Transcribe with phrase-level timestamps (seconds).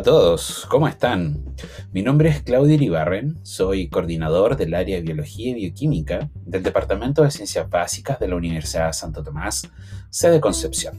[0.00, 1.44] A todos, ¿cómo están?
[1.92, 7.22] Mi nombre es Claudio Iribarren, soy coordinador del área de Biología y Bioquímica del Departamento
[7.22, 9.70] de Ciencias Básicas de la Universidad Santo Tomás,
[10.08, 10.94] sede Concepción.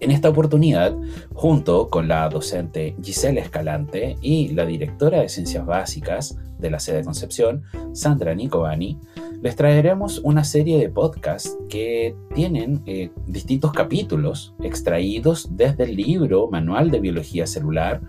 [0.00, 0.92] En esta oportunidad,
[1.34, 7.04] junto con la docente Gisela Escalante y la directora de Ciencias Básicas de la sede
[7.04, 8.98] Concepción, Sandra Nicovani,
[9.42, 16.48] les traeremos una serie de podcasts que tienen eh, distintos capítulos extraídos desde el libro
[16.50, 18.02] Manual de Biología Celular,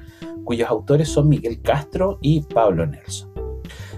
[0.44, 3.32] cuyos autores son Miguel Castro y Pablo Nelson.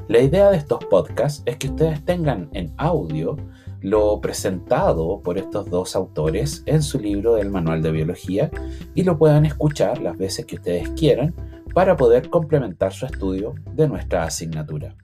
[0.08, 3.38] La idea de estos podcasts es que ustedes tengan en audio
[3.81, 8.52] lo presentado por estos dos autores en su libro del Manual de Biología
[8.94, 11.34] y lo puedan escuchar las veces que ustedes quieran
[11.74, 14.96] para poder complementar su estudio de nuestra asignatura.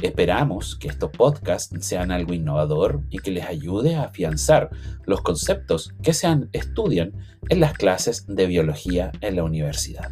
[0.00, 4.70] Esperamos que estos podcasts sean algo innovador y que les ayude a afianzar
[5.04, 7.12] los conceptos que se estudian
[7.48, 10.10] en las clases de biología en la universidad.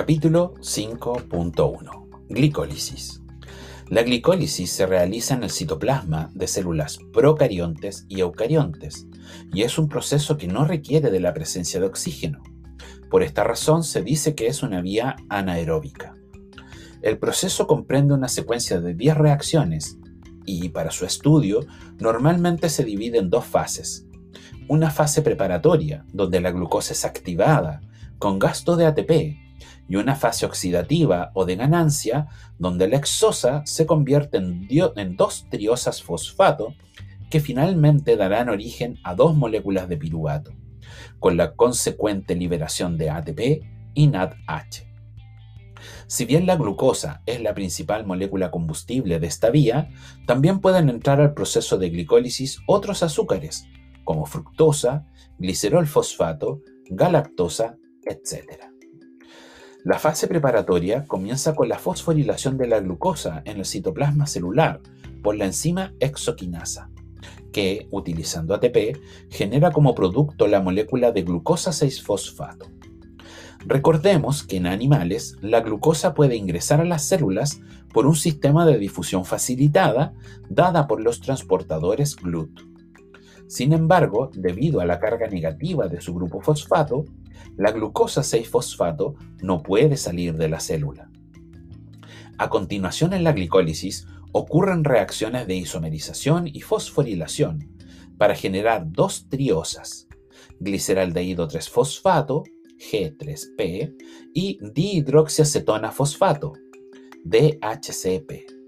[0.00, 3.20] Capítulo 5.1 Glicólisis.
[3.90, 9.06] La glicólisis se realiza en el citoplasma de células procariontes y eucariontes
[9.52, 12.42] y es un proceso que no requiere de la presencia de oxígeno.
[13.10, 16.14] Por esta razón se dice que es una vía anaeróbica.
[17.02, 19.98] El proceso comprende una secuencia de 10 reacciones
[20.46, 21.60] y para su estudio
[21.98, 24.06] normalmente se divide en dos fases.
[24.66, 27.82] Una fase preparatoria, donde la glucosa es activada
[28.18, 29.49] con gasto de ATP
[29.88, 32.28] y una fase oxidativa o de ganancia
[32.58, 36.74] donde la exosa se convierte en, dos triosas fosfato
[37.30, 40.52] que finalmente darán origen a dos moléculas de piruvato,
[41.18, 43.40] con la consecuente liberación de ATP
[43.94, 44.90] y NADH.
[46.06, 49.90] Si bien la glucosa es la principal molécula combustible de esta vía,
[50.26, 53.66] también pueden entrar al proceso de glicólisis otros azúcares,
[54.04, 55.06] como fructosa,
[55.38, 58.69] glicerol fosfato, galactosa, etc.
[59.82, 64.80] La fase preparatoria comienza con la fosforilación de la glucosa en el citoplasma celular
[65.22, 66.90] por la enzima exoquinasa,
[67.50, 68.98] que, utilizando ATP,
[69.30, 72.68] genera como producto la molécula de glucosa 6-fosfato.
[73.64, 78.78] Recordemos que en animales la glucosa puede ingresar a las células por un sistema de
[78.78, 80.12] difusión facilitada
[80.50, 82.69] dada por los transportadores GLUT.
[83.50, 87.04] Sin embargo, debido a la carga negativa de su grupo fosfato,
[87.56, 91.10] la glucosa 6-fosfato no puede salir de la célula.
[92.38, 97.68] A continuación en la glicólisis ocurren reacciones de isomerización y fosforilación
[98.18, 100.06] para generar dos triosas,
[100.60, 102.44] gliceraldehído 3-fosfato,
[102.78, 103.96] G3P,
[104.32, 106.52] y dihidroxiacetona fosfato,
[107.24, 108.60] DHCP.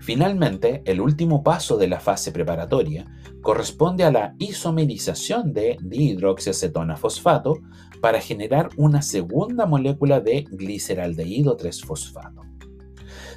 [0.00, 3.06] Finalmente, el último paso de la fase preparatoria
[3.48, 7.62] corresponde a la isomerización de dihidroxiacetona fosfato
[8.02, 12.42] para generar una segunda molécula de gliceraldehído 3-fosfato.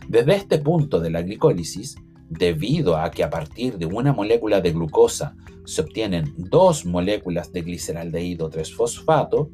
[0.09, 1.95] Desde este punto de la glicólisis,
[2.27, 7.61] debido a que a partir de una molécula de glucosa se obtienen dos moléculas de
[7.61, 9.49] gliceraldehído 3-fosfato,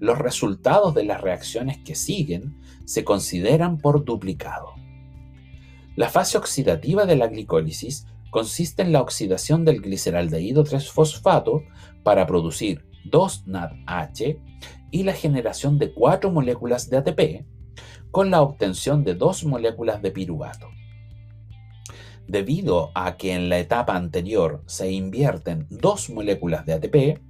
[0.00, 4.74] los resultados de las reacciones que siguen se consideran por duplicado.
[5.96, 11.62] La fase oxidativa de la glicólisis consiste en la oxidación del gliceraldehído 3-fosfato
[12.02, 14.40] para producir 2-NADH
[14.90, 17.46] y la generación de cuatro moléculas de ATP
[18.10, 20.66] con la obtención de dos moléculas de piruvato.
[22.26, 27.22] Debido a que en la etapa anterior se invierten dos moléculas de ATP,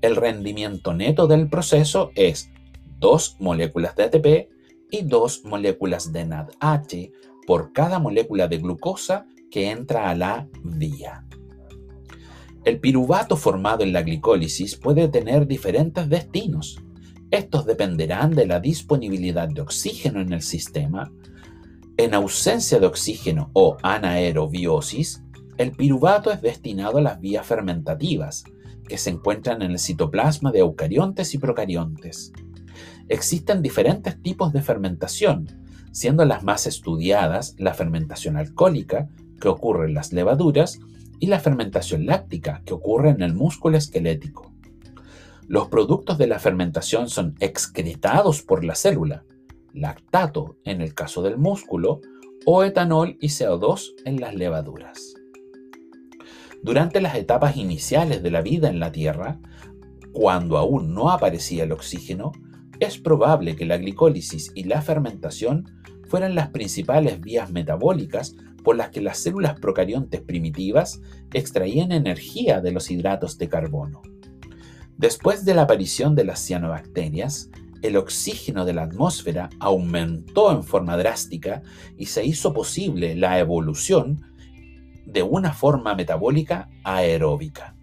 [0.00, 2.52] el rendimiento neto del proceso es
[3.00, 4.48] dos moléculas de ATP
[4.92, 7.10] y dos moléculas de NADH
[7.48, 11.26] por cada molécula de glucosa que entra a la vía.
[12.64, 16.80] El piruvato formado en la glicólisis puede tener diferentes destinos.
[17.30, 21.12] Estos dependerán de la disponibilidad de oxígeno en el sistema.
[21.98, 25.22] En ausencia de oxígeno o anaerobiosis,
[25.58, 28.44] el piruvato es destinado a las vías fermentativas,
[28.88, 32.32] que se encuentran en el citoplasma de eucariontes y procariontes.
[33.08, 35.46] Existen diferentes tipos de fermentación,
[35.92, 39.10] siendo las más estudiadas la fermentación alcohólica,
[39.42, 40.78] que ocurre en las levaduras,
[41.18, 44.52] y la fermentación láctica, que ocurre en el músculo esquelético.
[45.48, 49.24] Los productos de la fermentación son excretados por la célula,
[49.74, 52.00] lactato en el caso del músculo
[52.46, 55.14] o etanol y CO2 en las levaduras.
[56.62, 59.40] Durante las etapas iniciales de la vida en la Tierra,
[60.12, 62.30] cuando aún no aparecía el oxígeno,
[62.78, 65.68] es probable que la glicólisis y la fermentación
[66.08, 71.00] fueran las principales vías metabólicas por las que las células procariontes primitivas
[71.32, 74.02] extraían energía de los hidratos de carbono.
[74.96, 77.50] Después de la aparición de las cianobacterias,
[77.82, 81.62] el oxígeno de la atmósfera aumentó en forma drástica
[81.98, 84.24] y se hizo posible la evolución
[85.04, 87.74] de una forma metabólica aeróbica.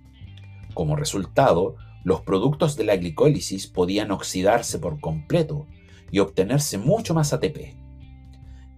[0.74, 5.68] Como resultado, los productos de la glicólisis podían oxidarse por completo
[6.12, 7.79] y obtenerse mucho más ATP.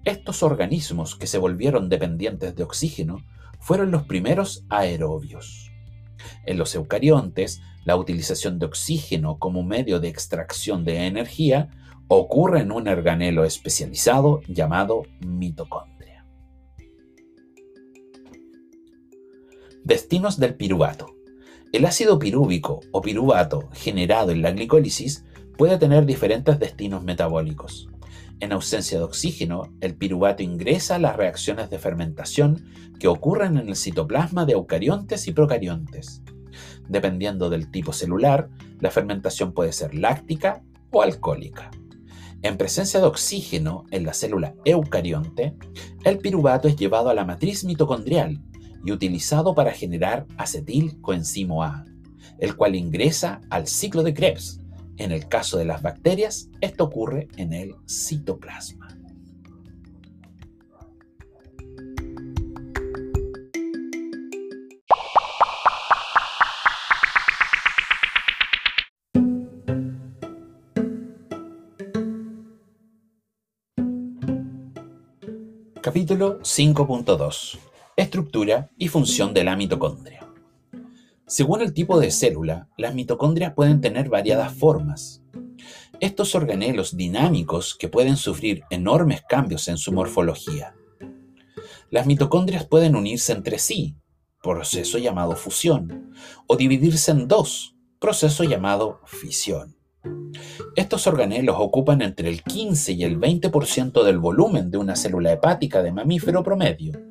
[0.03, 3.23] Estos organismos que se volvieron dependientes de oxígeno
[3.59, 5.71] fueron los primeros aerobios.
[6.45, 11.69] En los eucariontes, la utilización de oxígeno como medio de extracción de energía
[12.07, 16.25] ocurre en un organelo especializado llamado mitocondria.
[19.83, 21.15] Destinos del piruvato.
[21.71, 25.25] El ácido pirúvico o piruvato generado en la glicólisis
[25.57, 27.87] puede tener diferentes destinos metabólicos.
[28.39, 32.65] En ausencia de oxígeno, el piruvato ingresa a las reacciones de fermentación
[32.99, 36.23] que ocurren en el citoplasma de eucariontes y procariontes.
[36.87, 41.71] Dependiendo del tipo celular, la fermentación puede ser láctica o alcohólica.
[42.41, 45.55] En presencia de oxígeno en la célula eucarionte,
[46.03, 48.41] el piruvato es llevado a la matriz mitocondrial
[48.83, 51.85] y utilizado para generar acetilcoenzimo A,
[52.39, 54.60] el cual ingresa al ciclo de Krebs.
[55.01, 58.87] En el caso de las bacterias, esto ocurre en el citoplasma.
[75.81, 77.57] Capítulo 5.2
[77.95, 80.30] Estructura y función de la mitocondria.
[81.31, 85.23] Según el tipo de célula, las mitocondrias pueden tener variadas formas.
[86.01, 90.75] Estos organelos dinámicos que pueden sufrir enormes cambios en su morfología.
[91.89, 93.95] Las mitocondrias pueden unirse entre sí,
[94.43, 96.11] proceso llamado fusión,
[96.47, 99.77] o dividirse en dos, proceso llamado fisión.
[100.75, 105.81] Estos organelos ocupan entre el 15 y el 20% del volumen de una célula hepática
[105.81, 107.10] de mamífero promedio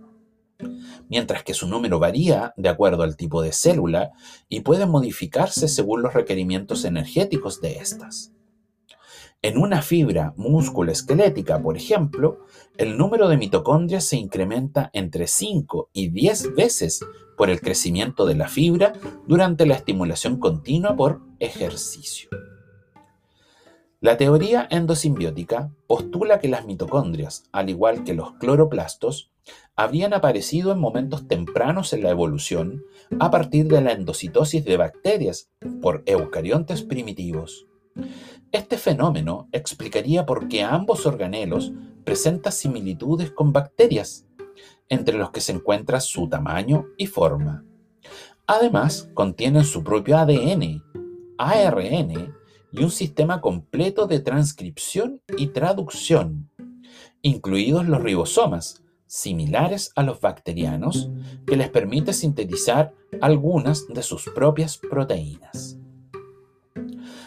[1.10, 4.12] mientras que su número varía de acuerdo al tipo de célula
[4.48, 8.32] y puede modificarse según los requerimientos energéticos de estas.
[9.42, 12.46] En una fibra músculo-esquelética, por ejemplo,
[12.76, 17.00] el número de mitocondrias se incrementa entre 5 y 10 veces
[17.36, 18.92] por el crecimiento de la fibra
[19.26, 22.28] durante la estimulación continua por ejercicio.
[24.02, 29.30] La teoría endosimbiótica postula que las mitocondrias, al igual que los cloroplastos,
[29.80, 32.84] habrían aparecido en momentos tempranos en la evolución
[33.18, 35.48] a partir de la endocitosis de bacterias
[35.80, 37.66] por eucariontes primitivos.
[38.52, 41.72] Este fenómeno explicaría por qué ambos organelos
[42.04, 44.26] presentan similitudes con bacterias,
[44.90, 47.64] entre los que se encuentra su tamaño y forma.
[48.46, 50.84] Además, contienen su propio ADN,
[51.38, 52.34] ARN
[52.70, 56.50] y un sistema completo de transcripción y traducción,
[57.22, 61.10] incluidos los ribosomas, similares a los bacterianos,
[61.44, 65.76] que les permite sintetizar algunas de sus propias proteínas.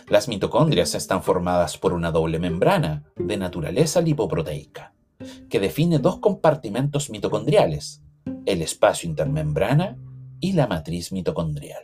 [0.07, 4.93] Las mitocondrias están formadas por una doble membrana de naturaleza lipoproteica,
[5.49, 8.01] que define dos compartimentos mitocondriales,
[8.45, 9.97] el espacio intermembrana
[10.39, 11.83] y la matriz mitocondrial.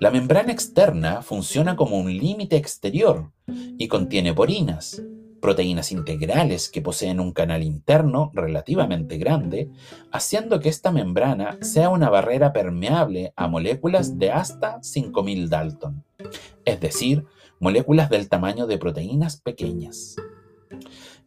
[0.00, 5.00] La membrana externa funciona como un límite exterior y contiene porinas,
[5.44, 9.68] proteínas integrales que poseen un canal interno relativamente grande,
[10.10, 16.02] haciendo que esta membrana sea una barrera permeable a moléculas de hasta 5000 Dalton,
[16.64, 17.26] es decir,
[17.60, 20.16] moléculas del tamaño de proteínas pequeñas.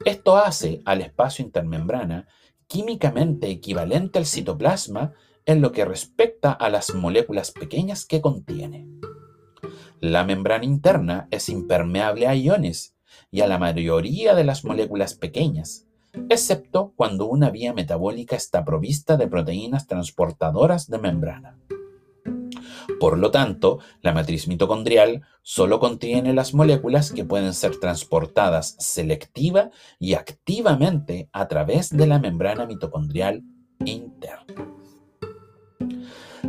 [0.04, 2.28] Esto hace al espacio intermembrana
[2.66, 5.14] químicamente equivalente al citoplasma
[5.46, 8.88] en lo que respecta a las moléculas pequeñas que contiene.
[10.00, 12.97] La membrana interna es impermeable a iones
[13.32, 15.86] y a la mayoría de las moléculas pequeñas,
[16.30, 21.58] excepto cuando una vía metabólica está provista de proteínas transportadoras de membrana.
[23.00, 29.70] Por lo tanto, la matriz mitocondrial solo contiene las moléculas que pueden ser transportadas selectiva
[30.00, 33.44] y activamente a través de la membrana mitocondrial
[33.86, 34.74] interna.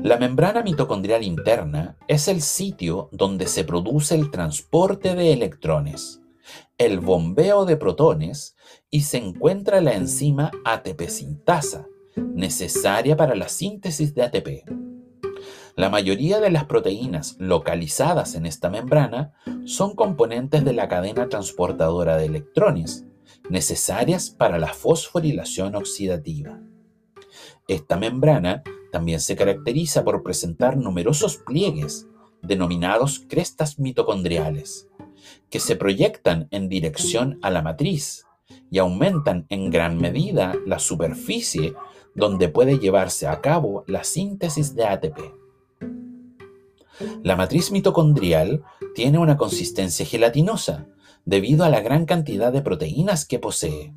[0.02, 6.22] La membrana mitocondrial interna es el sitio donde se produce el transporte de electrones
[6.78, 8.56] el bombeo de protones
[8.90, 11.86] y se encuentra la enzima ATP sintasa,
[12.16, 14.48] necesaria para la síntesis de ATP.
[15.76, 19.32] La mayoría de las proteínas localizadas en esta membrana
[19.64, 23.06] son componentes de la cadena transportadora de electrones,
[23.48, 26.58] necesarias para la fosforilación oxidativa.
[27.68, 32.08] Esta membrana también se caracteriza por presentar numerosos pliegues,
[32.42, 34.88] denominados crestas mitocondriales,
[35.50, 38.24] que se proyectan en dirección a la matriz
[38.70, 41.74] y aumentan en gran medida la superficie
[42.14, 45.18] donde puede llevarse a cabo la síntesis de ATP.
[47.22, 48.64] La matriz mitocondrial
[48.94, 50.86] tiene una consistencia gelatinosa
[51.24, 53.94] debido a la gran cantidad de proteínas que posee.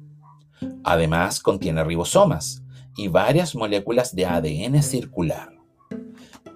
[0.84, 2.64] Además, contiene ribosomas
[2.96, 5.61] y varias moléculas de ADN circular.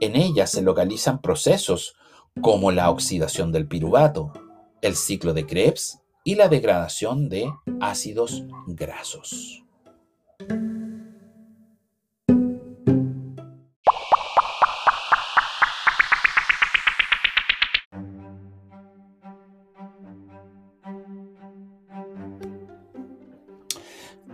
[0.01, 1.95] En ella se localizan procesos
[2.41, 4.33] como la oxidación del piruvato,
[4.81, 7.49] el ciclo de Krebs y la degradación de
[7.79, 9.63] ácidos grasos.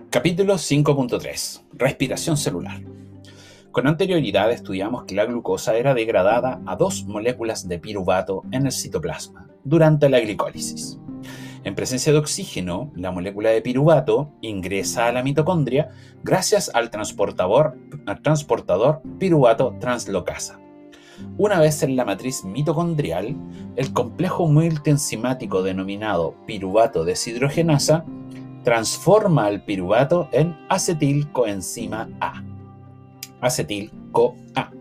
[0.10, 1.62] Capítulo 5.3.
[1.74, 2.91] Respiración celular.
[3.72, 8.74] Con anterioridad estudiamos que la glucosa era degradada a dos moléculas de piruvato en el
[8.74, 11.00] citoplasma durante la glicólisis.
[11.64, 15.90] En presencia de oxígeno, la molécula de piruvato ingresa a la mitocondria
[16.22, 20.60] gracias al transportador, al transportador piruvato translocasa.
[21.38, 23.38] Una vez en la matriz mitocondrial,
[23.78, 28.04] el complejo multienzimático denominado piruvato deshidrogenasa
[28.66, 32.51] transforma al piruvato en acetilcoenzima A.
[33.42, 34.72] Acetil-CoA.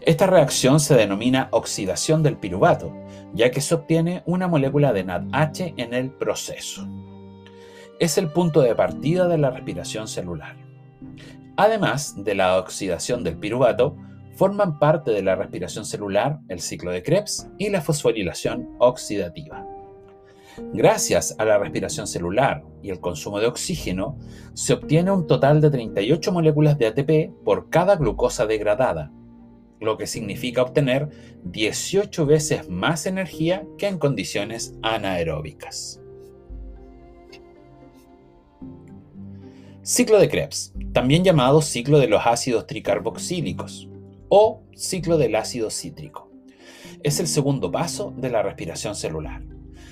[0.00, 2.92] Esta reacción se denomina oxidación del piruvato,
[3.34, 6.86] ya que se obtiene una molécula de NADH en el proceso.
[7.98, 10.56] Es el punto de partida de la respiración celular.
[11.56, 13.96] Además de la oxidación del piruvato,
[14.36, 19.66] forman parte de la respiración celular el ciclo de Krebs y la fosforilación oxidativa.
[20.72, 24.18] Gracias a la respiración celular y el consumo de oxígeno,
[24.54, 29.12] se obtiene un total de 38 moléculas de ATP por cada glucosa degradada,
[29.80, 31.10] lo que significa obtener
[31.44, 36.00] 18 veces más energía que en condiciones anaeróbicas.
[39.82, 43.88] Ciclo de Krebs, también llamado ciclo de los ácidos tricarboxílicos
[44.28, 46.30] o ciclo del ácido cítrico.
[47.02, 49.42] Es el segundo paso de la respiración celular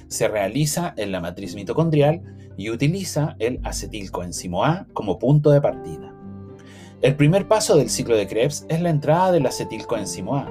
[0.08, 2.22] se realiza en la matriz mitocondrial
[2.56, 6.12] y utiliza el acetilcoenzimo A como punto de partida.
[7.02, 10.50] El primer paso del ciclo de Krebs es la entrada del acetilcoenzimo A,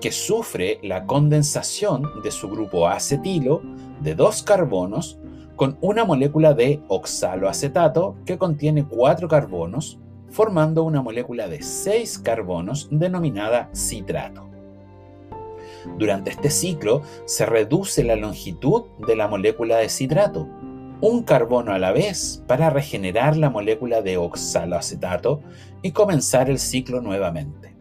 [0.00, 3.62] que sufre la condensación de su grupo acetilo
[4.02, 5.18] de dos carbonos
[5.56, 9.98] con una molécula de oxaloacetato que contiene cuatro carbonos,
[10.28, 14.45] formando una molécula de seis carbonos denominada citrato.
[15.98, 20.48] Durante este ciclo se reduce la longitud de la molécula de citrato,
[21.00, 25.42] un carbono a la vez, para regenerar la molécula de oxaloacetato
[25.82, 27.76] y comenzar el ciclo nuevamente.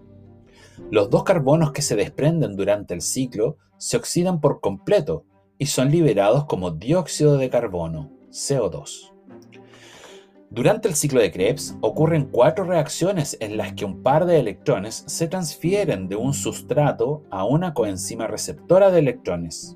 [0.91, 5.25] Los dos carbonos que se desprenden durante el ciclo se oxidan por completo
[5.57, 9.14] y son liberados como dióxido de carbono, CO2.
[10.55, 15.03] Durante el ciclo de Krebs ocurren cuatro reacciones en las que un par de electrones
[15.05, 19.75] se transfieren de un sustrato a una coenzima receptora de electrones.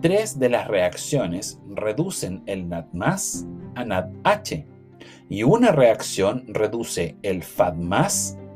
[0.00, 2.84] Tres de las reacciones reducen el NAD
[3.74, 4.64] a NADH
[5.28, 7.74] y una reacción reduce el FAD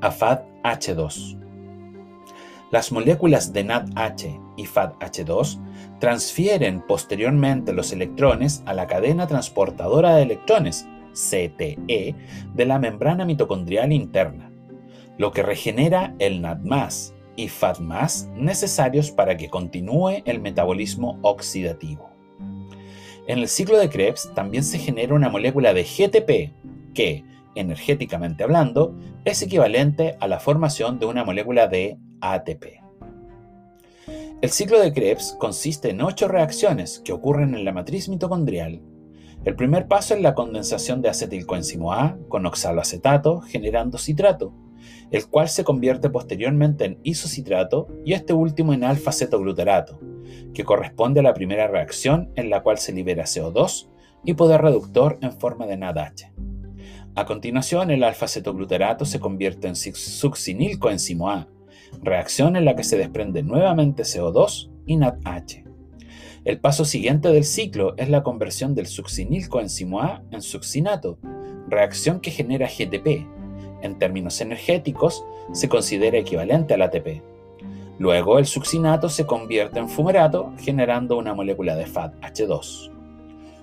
[0.00, 1.36] a FADH2.
[2.70, 10.22] Las moléculas de NADH y FADH2 transfieren posteriormente los electrones a la cadena transportadora de
[10.22, 12.14] electrones, CTE
[12.54, 14.50] de la membrana mitocondrial interna,
[15.16, 16.60] lo que regenera el NAD+,
[17.38, 17.78] y FAD+,
[18.34, 22.10] necesarios para que continúe el metabolismo oxidativo.
[23.28, 27.24] En el ciclo de Krebs también se genera una molécula de GTP que,
[27.54, 32.64] energéticamente hablando, es equivalente a la formación de una molécula de ATP.
[34.40, 38.80] El ciclo de Krebs consiste en ocho reacciones que ocurren en la matriz mitocondrial
[39.44, 44.52] el primer paso es la condensación de acetilcoenzimo A con oxaloacetato generando citrato,
[45.10, 50.00] el cual se convierte posteriormente en isocitrato y este último en alfa-cetoglutarato,
[50.52, 53.88] que corresponde a la primera reacción en la cual se libera CO2
[54.24, 56.32] y poder reductor en forma de NADH.
[57.14, 61.48] A continuación, el alfa-cetoglutarato se convierte en succinilcoenzimo A,
[62.02, 65.67] reacción en la que se desprende nuevamente CO2 y NADH.
[66.44, 71.18] El paso siguiente del ciclo es la conversión del succinil coenzimo A en succinato,
[71.68, 73.26] reacción que genera GTP.
[73.82, 77.22] En términos energéticos, se considera equivalente al ATP.
[77.98, 82.92] Luego, el succinato se convierte en fumarato, generando una molécula de FAD-H2.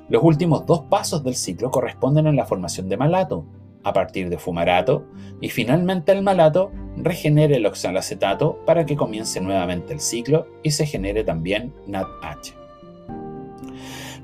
[0.10, 3.46] Los últimos dos pasos del ciclo corresponden a la formación de malato,
[3.84, 5.05] a partir de fumarato,
[5.39, 10.86] y finalmente el malato regenere el oxalacetato para que comience nuevamente el ciclo y se
[10.86, 12.64] genere también NADH.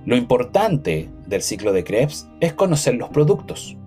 [0.06, 3.78] Lo importante del ciclo de Krebs es conocer los productos.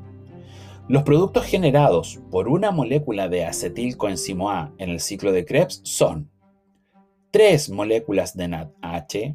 [0.87, 6.30] Los productos generados por una molécula de acetilcoenzimo A en el ciclo de Krebs son
[7.33, 9.35] tres moléculas de NADH,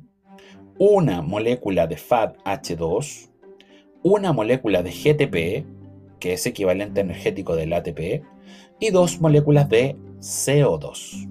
[0.77, 3.29] una molécula de FADH2,
[4.03, 8.23] una molécula de GTP, que es equivalente energético del ATP,
[8.79, 11.27] y dos moléculas de CO2.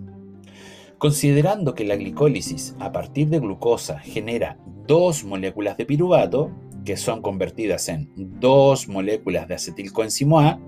[0.99, 6.51] Considerando que la glicólisis a partir de glucosa genera dos moléculas de piruvato,
[6.85, 10.59] que son convertidas en dos moléculas de acetilcoenzimo A,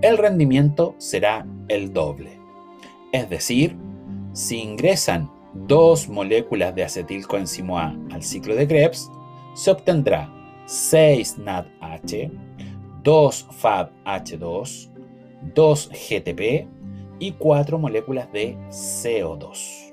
[0.00, 2.38] el rendimiento será el doble.
[3.12, 3.76] Es decir,
[4.32, 9.10] si ingresan dos moléculas de acetilcoenzimo A al ciclo de Krebs,
[9.54, 10.32] se obtendrá
[10.66, 12.30] 6 NADH,
[13.02, 14.90] 2 FADH2,
[15.54, 16.73] 2 GTP
[17.18, 19.84] y 4 moléculas de CO2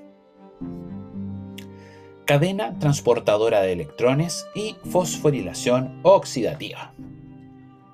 [2.24, 6.94] cadena transportadora de electrones y fosforilación oxidativa.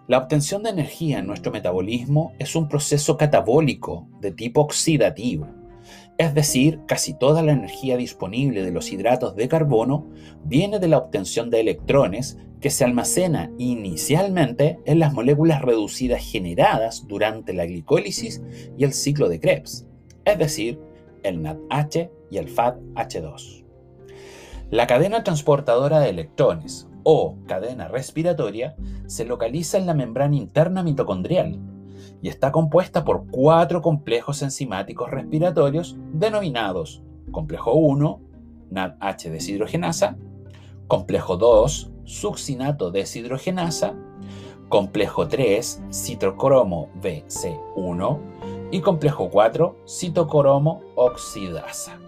[0.07, 5.49] La obtención de energía en nuestro metabolismo es un proceso catabólico de tipo oxidativo,
[6.19, 10.05] es decir, casi toda la energía disponible de los hidratos de carbono
[10.45, 17.07] viene de la obtención de electrones que se almacena inicialmente en las moléculas reducidas generadas
[17.07, 18.43] durante la glicólisis
[18.77, 19.87] y el ciclo de Krebs,
[20.25, 20.81] es decir,
[21.23, 23.65] el NADH y el FADH2.
[24.71, 28.75] La cadena transportadora de electrones o cadena respiratoria
[29.07, 31.61] se localiza en la membrana interna mitocondrial
[32.23, 38.21] y está compuesta por cuatro complejos enzimáticos respiratorios denominados complejo 1,
[38.71, 40.17] NADH deshidrogenasa,
[40.87, 43.95] complejo 2, succinato deshidrogenasa,
[44.69, 48.19] complejo 3, citocromo BC1
[48.71, 51.99] y complejo 4, citocromo oxidasa.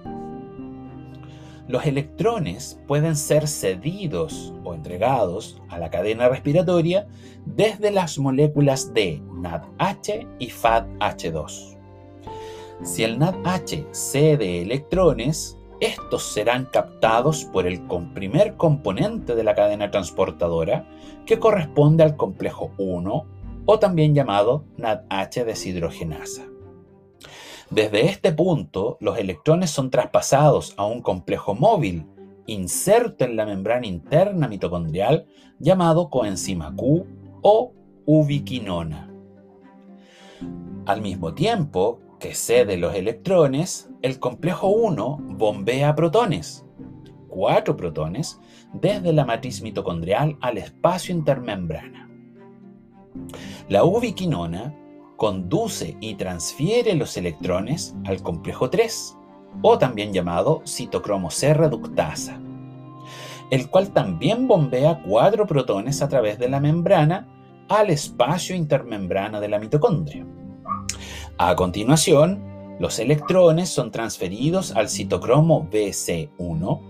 [1.71, 7.07] Los electrones pueden ser cedidos o entregados a la cadena respiratoria
[7.47, 11.79] desde las moléculas de NADH y FADH2.
[12.83, 17.81] Si el NADH cede electrones, estos serán captados por el
[18.15, 20.89] primer componente de la cadena transportadora,
[21.25, 23.27] que corresponde al complejo 1
[23.67, 26.50] o también llamado NADH deshidrogenasa.
[27.71, 32.05] Desde este punto, los electrones son traspasados a un complejo móvil
[32.47, 35.27] inserto en la membrana interna mitocondrial
[35.61, 37.07] llamado coenzima Q
[37.43, 37.73] o
[38.07, 39.09] ubiquinona.
[40.85, 46.67] Al mismo tiempo que cede los electrones, el complejo 1 bombea protones,
[47.29, 48.41] cuatro protones,
[48.73, 52.11] desde la matriz mitocondrial al espacio intermembrana.
[53.69, 54.75] La ubiquinona
[55.21, 59.19] conduce y transfiere los electrones al complejo 3,
[59.61, 62.41] o también llamado citocromo C reductasa,
[63.51, 67.29] el cual también bombea cuatro protones a través de la membrana
[67.69, 70.27] al espacio intermembrana de la mitocondria.
[71.37, 72.43] A continuación,
[72.79, 76.81] los electrones son transferidos al citocromo BC1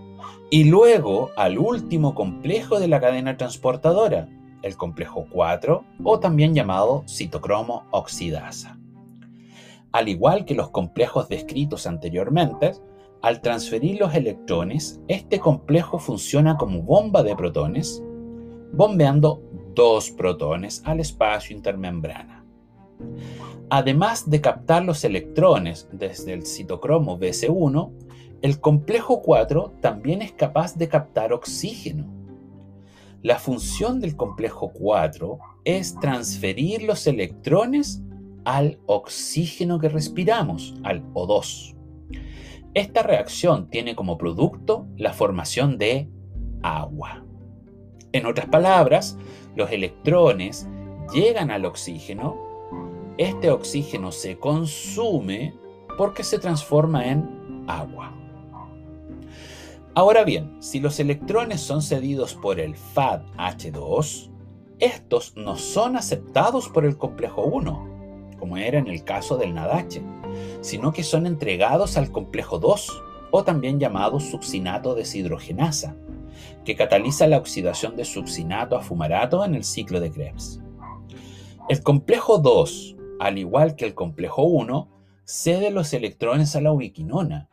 [0.51, 4.29] y luego al último complejo de la cadena transportadora,
[4.63, 8.79] el complejo 4 o también llamado citocromo oxidasa.
[9.93, 12.73] Al igual que los complejos descritos anteriormente,
[13.23, 18.03] al transferir los electrones, este complejo funciona como bomba de protones,
[18.73, 19.43] bombeando
[19.75, 22.45] dos protones al espacio intermembrana.
[23.69, 27.93] Además de captar los electrones desde el citocromo BC1,
[28.43, 32.20] el complejo 4 también es capaz de captar oxígeno
[33.23, 38.03] la función del complejo 4 es transferir los electrones
[38.45, 41.77] al oxígeno que respiramos, al O2.
[42.73, 46.09] Esta reacción tiene como producto la formación de
[46.63, 47.25] agua.
[48.13, 49.19] En otras palabras,
[49.55, 50.69] los electrones
[51.13, 52.37] llegan al oxígeno,
[53.19, 55.55] este oxígeno se consume
[55.99, 58.20] porque se transforma en agua.
[59.93, 64.31] Ahora bien, si los electrones son cedidos por el FAD-H2,
[64.79, 70.01] estos no son aceptados por el complejo 1, como era en el caso del NADH,
[70.61, 75.97] sino que son entregados al complejo 2, o también llamado succinato deshidrogenasa,
[76.65, 80.61] que cataliza la oxidación de succinato a fumarato en el ciclo de Krebs.
[81.69, 84.89] El complejo 2, al igual que el complejo 1,
[85.25, 87.50] cede los electrones a la ubiquinona,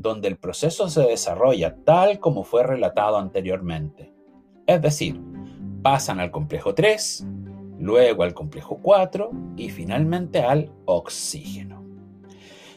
[0.00, 4.12] donde el proceso se desarrolla tal como fue relatado anteriormente.
[4.66, 5.20] Es decir,
[5.82, 7.26] pasan al complejo 3,
[7.78, 11.84] luego al complejo 4 y finalmente al oxígeno.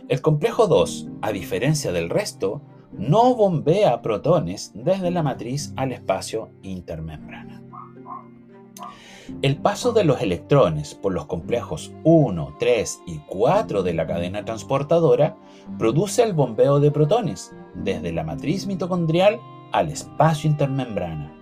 [0.09, 6.51] El complejo 2, a diferencia del resto, no bombea protones desde la matriz al espacio
[6.61, 7.63] intermembrana.
[9.41, 14.43] El paso de los electrones por los complejos 1, 3 y 4 de la cadena
[14.43, 15.37] transportadora
[15.77, 19.39] produce el bombeo de protones desde la matriz mitocondrial
[19.71, 21.33] al espacio intermembrana.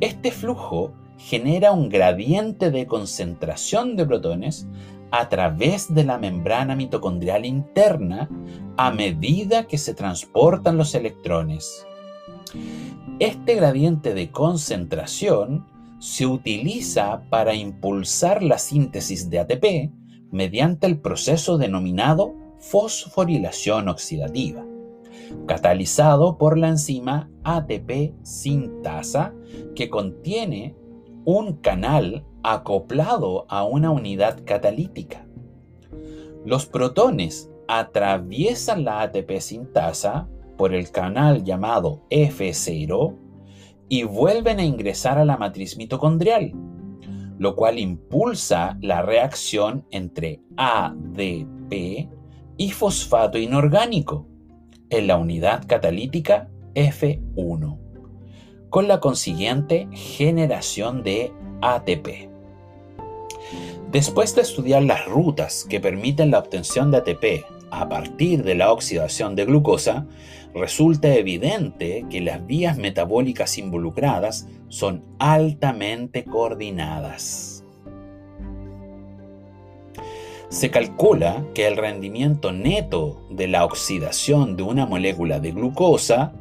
[0.00, 4.66] Este flujo genera un gradiente de concentración de protones
[5.10, 8.28] a través de la membrana mitocondrial interna
[8.76, 11.86] a medida que se transportan los electrones.
[13.18, 15.66] Este gradiente de concentración
[16.00, 19.92] se utiliza para impulsar la síntesis de ATP
[20.32, 24.64] mediante el proceso denominado fosforilación oxidativa,
[25.46, 29.34] catalizado por la enzima ATP sintasa
[29.74, 30.74] que contiene
[31.24, 35.26] un canal acoplado a una unidad catalítica.
[36.46, 43.16] Los protones atraviesan la ATP sintasa por el canal llamado F0
[43.90, 46.52] y vuelven a ingresar a la matriz mitocondrial,
[47.38, 52.08] lo cual impulsa la reacción entre ADP
[52.56, 54.28] y fosfato inorgánico
[54.90, 57.78] en la unidad catalítica F1,
[58.70, 62.30] con la consiguiente generación de ATP.
[63.90, 68.70] Después de estudiar las rutas que permiten la obtención de ATP a partir de la
[68.70, 70.06] oxidación de glucosa,
[70.54, 77.64] resulta evidente que las vías metabólicas involucradas son altamente coordinadas.
[80.48, 86.32] Se calcula que el rendimiento neto de la oxidación de una molécula de glucosa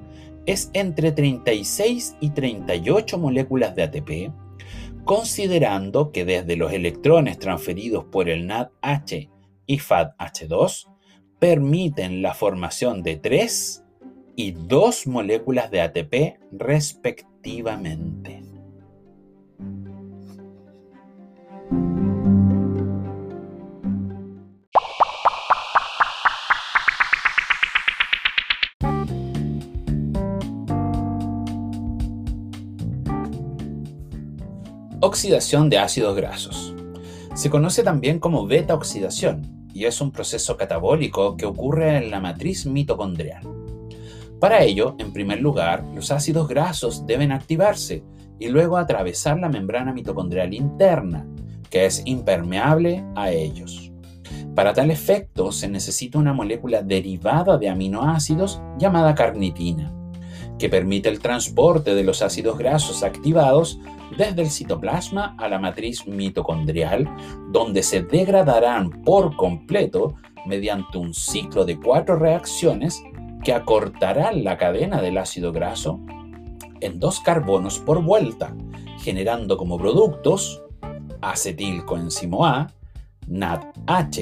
[0.48, 4.34] es entre 36 y 38 moléculas de ATP,
[5.06, 9.30] considerando que desde los electrones transferidos por el NADH
[9.68, 10.88] y FADH2
[11.38, 13.84] permiten la formación de 3
[14.40, 18.42] y dos moléculas de ATP respectivamente.
[35.02, 36.74] Oxidación de ácidos grasos.
[37.36, 42.66] Se conoce también como beta-oxidación y es un proceso catabólico que ocurre en la matriz
[42.66, 43.59] mitocondrial.
[44.40, 48.04] Para ello, en primer lugar, los ácidos grasos deben activarse
[48.40, 51.28] y luego atravesar la membrana mitocondrial interna,
[51.70, 53.92] que es impermeable a ellos.
[54.56, 59.94] Para tal efecto se necesita una molécula derivada de aminoácidos llamada carnitina,
[60.58, 63.80] que permite el transporte de los ácidos grasos activados
[64.18, 67.10] desde el citoplasma a la matriz mitocondrial,
[67.52, 73.02] donde se degradarán por completo mediante un ciclo de cuatro reacciones
[73.44, 76.00] que acortarán la cadena del ácido graso
[76.82, 78.56] en dos carbonos por vuelta,
[79.02, 80.64] generando como productos
[81.22, 82.74] acetilcoenzimo A,
[83.28, 84.18] NADH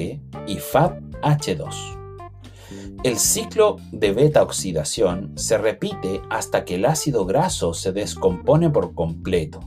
[0.47, 1.97] y FADH2.
[3.03, 8.93] El ciclo de beta oxidación se repite hasta que el ácido graso se descompone por
[8.93, 9.60] completo.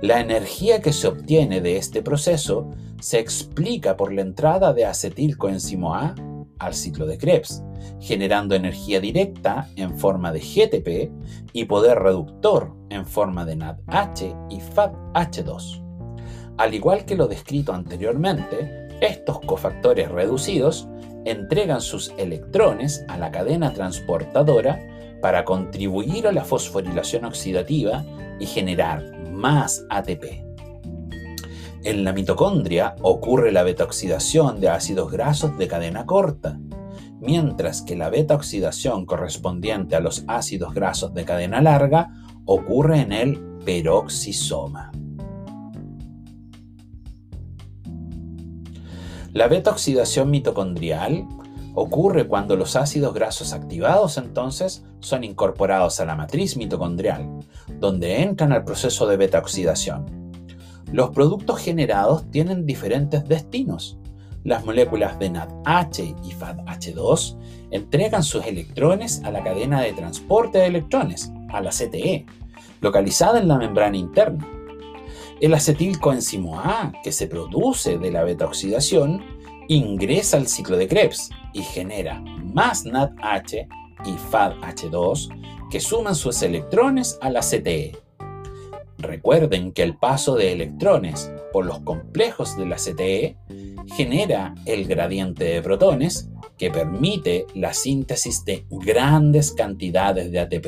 [0.00, 5.94] La energía que se obtiene de este proceso se explica por la entrada de acetilcoenzimo
[5.94, 6.14] A
[6.62, 7.62] al ciclo de Krebs,
[8.00, 11.12] generando energía directa en forma de GTP
[11.52, 15.82] y poder reductor en forma de NADH y FADH2.
[16.58, 20.88] Al igual que lo descrito anteriormente, estos cofactores reducidos
[21.24, 24.80] entregan sus electrones a la cadena transportadora
[25.20, 28.04] para contribuir a la fosforilación oxidativa
[28.38, 30.51] y generar más ATP.
[31.84, 36.60] En la mitocondria ocurre la beta-oxidación de ácidos grasos de cadena corta,
[37.20, 42.10] mientras que la beta-oxidación correspondiente a los ácidos grasos de cadena larga
[42.44, 44.92] ocurre en el peroxisoma.
[49.32, 51.26] La beta-oxidación mitocondrial
[51.74, 57.40] ocurre cuando los ácidos grasos activados entonces son incorporados a la matriz mitocondrial,
[57.80, 60.21] donde entran al proceso de beta-oxidación.
[60.92, 63.98] Los productos generados tienen diferentes destinos,
[64.44, 67.38] Las moléculas de NADH y FADH2
[67.70, 72.26] entregan sus electrones a la cadena de transporte de electrones, a la CTE,
[72.80, 74.46] localizada en la membrana interna.
[75.40, 79.22] El acetilcoenzimo A, que se produce de la beta-oxidación,
[79.68, 82.20] ingresa al ciclo de Krebs y genera
[82.52, 83.68] más NADH
[84.04, 88.01] y FADH2 que suman sus electrones a la CTE.
[89.02, 93.36] Recuerden que el paso de electrones por los complejos de la CTE
[93.96, 100.66] genera el gradiente de protones que permite la síntesis de grandes cantidades de ATP.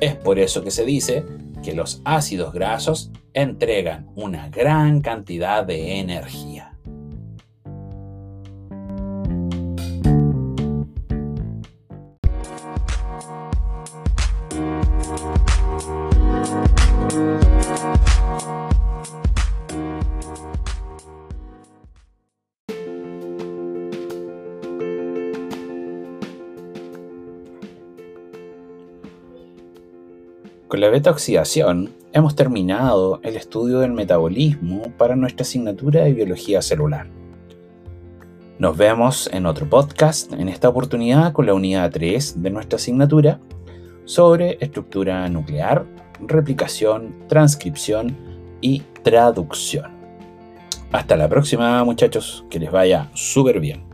[0.00, 1.24] Es por eso que se dice
[1.62, 6.73] que los ácidos grasos entregan una gran cantidad de energía.
[30.84, 37.06] La beta-oxidación hemos terminado el estudio del metabolismo para nuestra asignatura de biología celular.
[38.58, 43.40] Nos vemos en otro podcast, en esta oportunidad con la unidad 3 de nuestra asignatura
[44.04, 45.86] sobre estructura nuclear,
[46.20, 48.14] replicación, transcripción
[48.60, 49.90] y traducción.
[50.92, 53.93] Hasta la próxima muchachos, que les vaya súper bien.